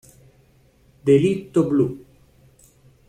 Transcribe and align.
Delitto 1.07 1.61
blu 1.69 1.85